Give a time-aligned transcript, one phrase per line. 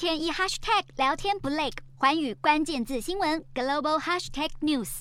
[0.00, 5.00] 天一 hashtag 聊天不累，环宇关键字新闻 global hashtag news。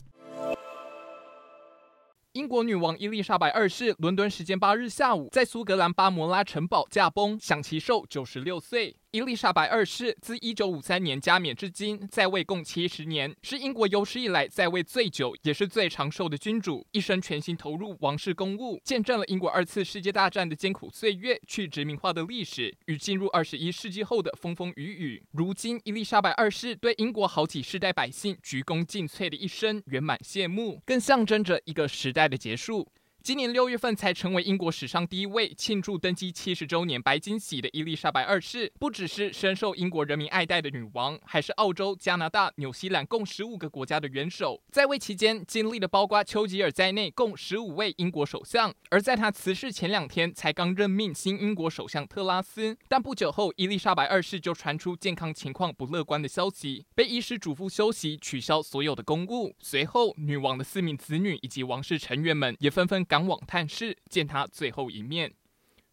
[2.33, 8.97] 英国女王伊丽莎白二世，伦敦时间八日下午在苏格兰巴摩拉城堡驾崩，享其寿九十六岁。
[9.11, 16.85] 伊丽莎白二世自一九五三年加冕至今，在位共七十年，是英国有史以来在位最久，也是最长寿的君主。
[16.91, 25.23] 一生全心投入王室公务，见证了英国二次世界大战的艰苦岁月、去殖民化的历史与进入二十一世纪后的风风雨雨。
[25.31, 32.87] 如今，伊丽莎白二世对英国好几世代百姓鞠躬尽瘁的一生圆满谢幕，更象征着一个时代的结束。
[33.21, 44.61] 今年六月份才成为英国史上第一位庆祝登基七十周年白金禧的伊丽莎白二世，不只是深受英国人民爱戴的女王，还是澳洲、加拿大、纽西兰共十五个国家的元首。
[44.71, 48.73] 在位期间，经历了包括丘吉尔在内共十五位英国首相。
[48.89, 59.53] 而在他辞世前两天，才刚任命新英国首相特拉斯，但不久后，伊丽莎白二世就传出健康情况不乐观的消息，被医师嘱咐休息，取消所有的公务。
[59.59, 65.33] 随后，女王的四名子女以及王室成员们也纷纷赶往探视，见她最后一面。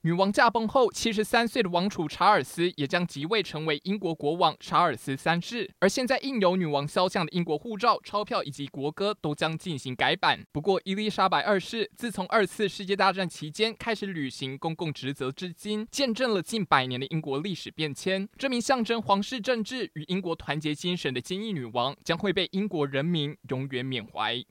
[0.03, 5.69] 女王驾崩后，七十三岁的王储查尔斯也将即位成为英国国王查尔斯三世。
[5.81, 10.45] 而现在印有女王肖像的英国护照、钞票以及国歌都将进行改版。
[10.53, 18.29] 不过，伊丽莎白二世自从二次世界大战期间开始履行公共职责至今，见证了近百年的英国历史变迁。
[18.39, 24.41] 这名象征皇室政治与英国团结精神的坚毅女王，将会被英国人民永远缅怀。